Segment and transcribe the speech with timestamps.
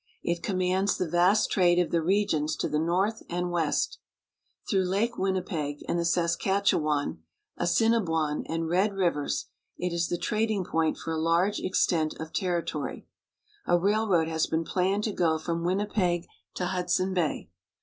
[0.23, 3.99] It commands the vast trade of the regions to the north and west.
[4.67, 7.19] Through Lake Winnipeg, and the Saskatchewan,
[7.57, 9.45] Assiniboine, and Red rivers,
[9.77, 13.05] it is the trading point for a large extent of territory.
[13.67, 16.25] A railroad has been planned to go from Winnipeg
[16.55, 17.51] to Hudson Bay.